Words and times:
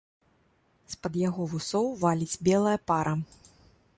З-пад 0.93 1.13
яго 1.27 1.41
вусоў 1.51 1.85
валіць 2.05 2.39
белая 2.47 2.75
пара. 2.93 3.13